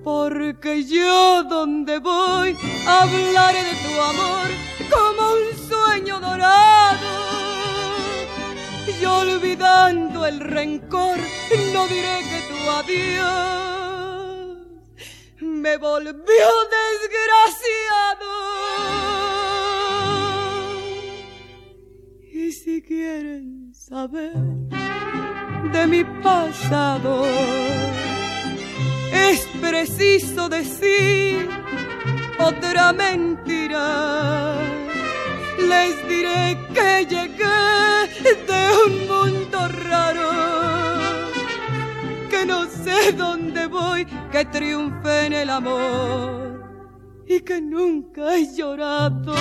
Porque 0.05 0.85
yo 0.85 1.43
donde 1.45 1.99
voy 1.99 2.57
hablaré 2.87 3.63
de 3.65 3.75
tu 3.85 4.01
amor 4.01 4.49
como 4.91 5.23
un 5.35 5.45
sueño 5.69 6.21
dorado. 6.21 7.11
Y 8.87 9.05
olvidando 9.05 10.27
el 10.27 10.41
rencor, 10.41 11.19
no 11.73 11.87
diré 11.89 12.19
que 12.31 12.41
tu 12.49 12.71
adiós 12.71 13.63
me 15.43 15.77
volvió 15.77 16.13
desgraciado. 16.79 18.33
Y 22.45 22.51
si 22.51 22.83
quieren 22.83 23.73
saber 23.73 24.35
de 25.73 25.87
mi 25.87 26.03
pasado, 26.21 27.25
es 29.13 29.47
preciso 29.61 30.49
decir 30.49 31.49
otra 32.41 32.93
mentira. 32.93 34.57
Les 35.69 35.95
diré 36.09 36.59
que 36.75 37.07
llegué 37.13 37.63
de 38.51 38.63
un 38.87 38.93
mundo 39.13 39.59
raro, 39.89 40.31
que 42.29 42.45
no 42.45 42.67
sé 42.67 43.13
dónde 43.13 43.69
voy, 43.69 44.05
que 44.33 44.45
triunfe 44.47 45.27
en 45.27 45.33
el 45.33 45.49
amor 45.49 46.61
y 47.25 47.39
que 47.41 47.61
nunca 47.61 48.35
he 48.35 48.53
llorado. 48.53 49.33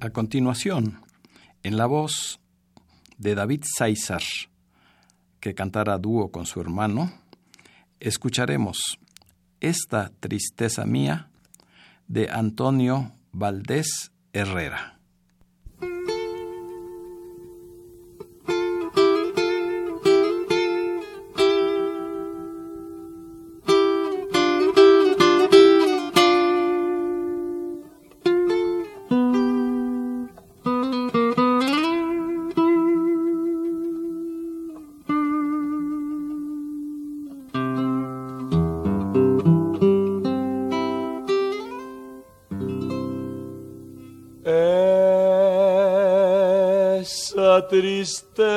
A 0.00 0.10
continuación, 0.10 1.00
en 1.64 1.76
la 1.76 1.86
voz 1.86 2.38
de 3.16 3.34
David 3.34 3.64
César, 3.64 4.22
que 5.40 5.56
cantara 5.56 5.94
a 5.94 5.98
dúo 5.98 6.30
con 6.30 6.46
su 6.46 6.60
hermano, 6.60 7.12
escucharemos 7.98 9.00
Esta 9.58 10.12
tristeza 10.20 10.86
mía 10.86 11.30
de 12.06 12.30
Antonio 12.30 13.12
Valdés 13.32 14.12
Herrera. 14.32 14.97
Esa 48.08 48.47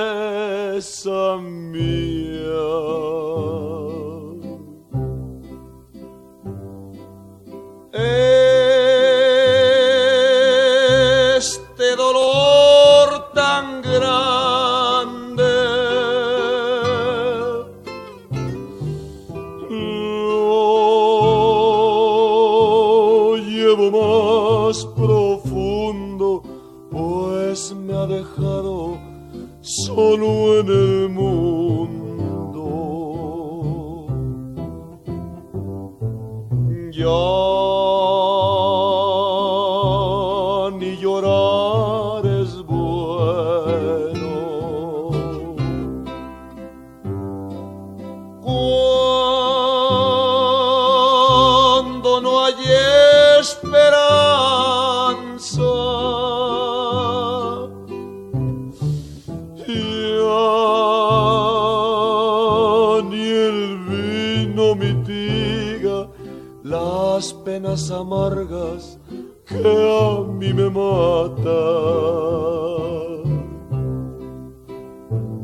amargas 67.72 69.00
que 69.46 69.56
a 69.56 70.22
mí 70.40 70.54
me 70.54 70.70
matan. 70.70 71.52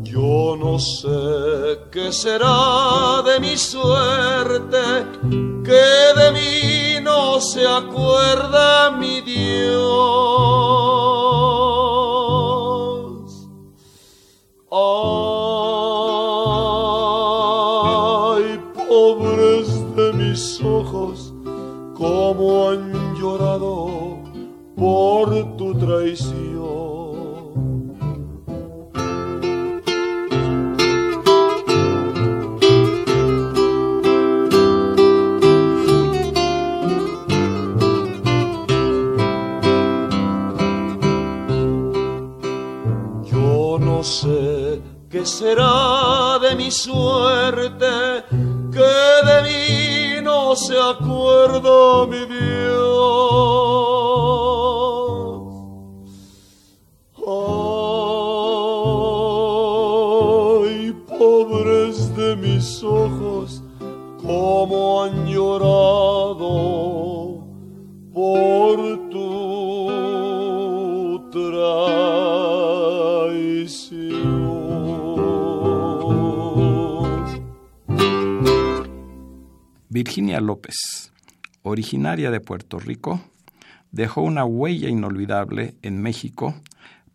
Yo 0.04 0.58
no 0.60 0.78
sé 0.78 1.80
qué 1.92 2.12
será 2.12 3.22
de 3.24 3.40
mi 3.40 3.56
suerte, 3.56 4.86
que 5.68 5.86
de 6.20 6.28
mí 6.38 7.00
no 7.02 7.40
se 7.40 7.66
acuerda 7.66 8.77
Virginia 79.98 80.40
López, 80.40 81.12
originaria 81.64 82.30
de 82.30 82.40
Puerto 82.40 82.78
Rico, 82.78 83.20
dejó 83.92 84.22
una 84.22 84.46
huella 84.46 84.90
inolvidable 84.90 85.74
en 85.82 86.04
México 86.04 86.54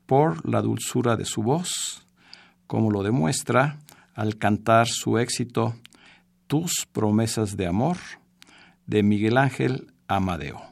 por 0.05 0.45
la 0.49 0.63
dulzura 0.63 1.15
de 1.15 1.25
su 1.25 1.45
voz, 1.45 2.05
como 2.67 2.91
lo 2.91 3.05
demuestra 3.05 3.79
al 4.15 4.37
cantar 4.37 4.89
su 4.89 5.19
éxito 5.19 5.77
Tus 6.49 6.89
promesas 6.91 7.57
de 7.57 7.69
amor 7.69 7.99
de 8.89 9.05
Miguel 9.05 9.39
Ángel 9.39 9.93
Amadeo. 10.09 10.72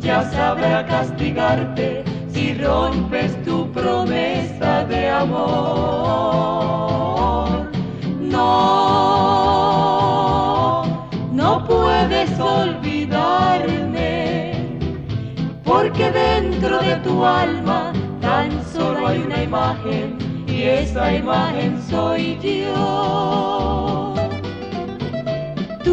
Ya 0.00 0.22
sabrá 0.30 0.84
castigarte 0.84 2.04
si 2.28 2.54
rompes 2.54 3.36
tu 3.44 3.70
promesa 3.72 4.84
de 4.84 5.08
amor. 5.08 6.10
No, 8.20 8.42
no 11.32 11.64
puedes 11.64 12.40
olvidarme, 12.40 13.98
porque 15.64 16.10
dentro 16.10 16.80
de 16.80 16.96
tu 16.96 17.24
alma 17.24 17.92
tan 18.20 18.50
solo 18.72 19.06
hay 19.06 19.18
una 19.18 19.42
imagen 19.42 20.18
y 20.48 20.62
esa 20.62 21.14
imagen 21.14 21.80
soy 21.88 22.38
yo. 22.42 24.11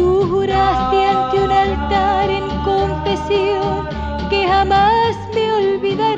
Tú 0.00 0.24
juraste 0.30 0.98
ante 1.04 1.36
un 1.44 1.50
altar 1.52 2.30
en 2.30 2.48
confesión 2.64 3.86
que 4.30 4.48
jamás 4.48 5.14
me 5.34 5.52
olvidarías 5.52 6.16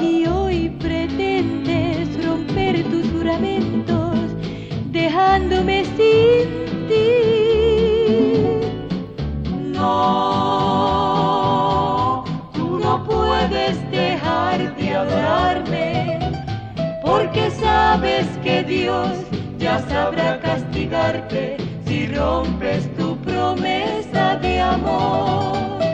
y 0.00 0.24
hoy 0.28 0.70
pretendes 0.80 2.24
romper 2.24 2.84
tus 2.84 3.10
juramentos 3.10 4.14
dejándome 4.92 5.84
sin 5.96 6.46
ti. 6.88 7.10
No, 9.74 10.04
tú 12.54 12.78
no 12.78 13.02
puedes 13.02 13.74
dejar 13.90 14.76
de 14.76 14.96
porque 17.02 17.50
sabes 17.50 18.26
que 18.44 18.62
Dios 18.62 19.25
ya 19.66 19.80
sabrá 19.88 20.38
castigarte 20.38 21.56
si 21.86 22.06
rompes 22.14 22.86
tu 22.96 23.16
promesa 23.26 24.36
de 24.36 24.60
amor. 24.60 25.85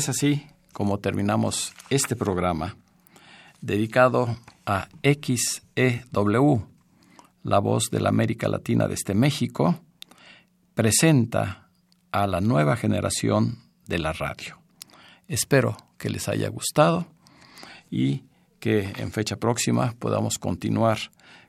Es 0.00 0.08
así 0.08 0.46
como 0.72 0.98
terminamos 0.98 1.74
este 1.90 2.16
programa 2.16 2.74
dedicado 3.60 4.34
a 4.64 4.88
XEW, 5.02 6.66
la 7.42 7.58
voz 7.58 7.90
de 7.90 8.00
la 8.00 8.08
América 8.08 8.48
Latina 8.48 8.88
desde 8.88 9.12
México, 9.12 9.78
presenta 10.72 11.68
a 12.12 12.26
la 12.26 12.40
nueva 12.40 12.76
generación 12.76 13.58
de 13.86 13.98
la 13.98 14.14
radio. 14.14 14.58
Espero 15.28 15.76
que 15.98 16.08
les 16.08 16.30
haya 16.30 16.48
gustado 16.48 17.06
y 17.90 18.24
que 18.58 18.94
en 18.96 19.12
fecha 19.12 19.36
próxima 19.36 19.94
podamos 19.98 20.38
continuar 20.38 20.96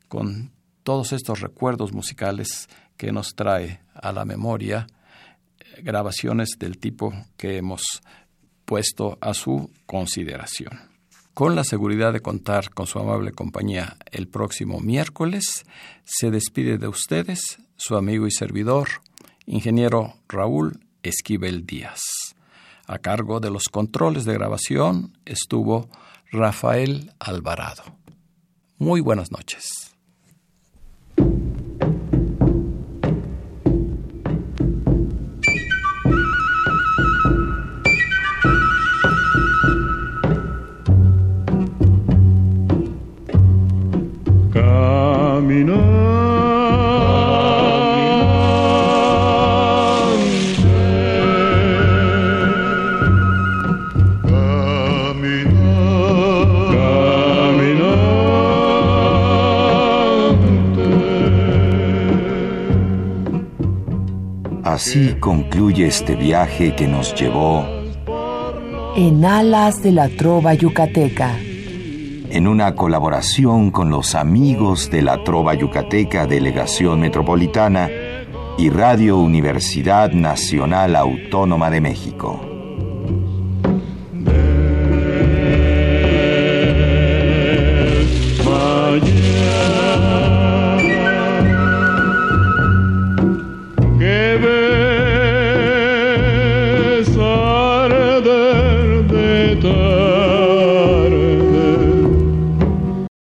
con 0.10 0.52
todos 0.84 1.14
estos 1.14 1.39
recuerdos 1.39 1.93
musicales 1.93 2.68
que 2.97 3.14
nos 3.14 3.34
trae 3.34 3.80
a 3.93 4.12
la 4.12 4.26
memoria 4.26 4.88
eh, 5.58 5.82
grabaciones 5.84 6.58
del 6.60 6.80
tipo 6.80 7.14
que 7.38 7.56
hemos 7.56 8.02
puesto 8.72 9.17
a 9.19 9.34
su 9.34 9.69
consideración. 9.86 10.80
Con 11.34 11.57
la 11.57 11.65
seguridad 11.65 12.13
de 12.13 12.22
contar 12.22 12.69
con 12.69 12.88
su 12.88 12.99
amable 12.99 13.34
compañía 13.34 13.97
el 14.13 14.30
próximo 14.30 14.80
miércoles, 14.80 15.65
se 16.05 16.32
despide 16.32 16.78
de 16.78 16.88
ustedes 16.88 17.57
su 17.76 17.97
amigo 17.97 18.28
y 18.28 18.32
servidor, 18.32 18.88
ingeniero 19.45 20.13
Raúl 20.30 20.86
Esquivel 21.03 21.65
Díaz. 21.65 21.99
A 22.88 22.99
cargo 22.99 23.41
de 23.41 23.51
los 23.51 23.63
controles 23.63 24.24
de 24.24 24.36
grabación 24.36 25.17
estuvo 25.26 25.89
Rafael 26.32 27.11
Alvarado. 27.19 27.84
Muy 28.78 29.01
buenas 29.01 29.34
noches. 29.34 29.93
Así 64.63 65.15
concluye 65.19 65.85
este 65.85 66.15
viaje 66.15 66.73
que 66.75 66.87
nos 66.87 67.13
llevó 67.13 67.65
en 68.95 69.23
alas 69.23 69.83
de 69.83 69.91
la 69.91 70.09
trova 70.09 70.53
yucateca. 70.53 71.37
En 72.34 72.47
una 72.47 72.75
colaboración 72.75 73.71
con 73.71 73.89
los 73.89 74.15
amigos 74.15 74.89
de 74.89 75.01
la 75.01 75.21
Trova 75.21 75.53
Yucateca 75.53 76.27
Delegación 76.27 77.01
Metropolitana 77.01 77.89
y 78.57 78.69
Radio 78.69 79.17
Universidad 79.17 80.11
Nacional 80.13 80.95
Autónoma 80.95 81.69
de 81.69 81.82
México. 81.82 82.51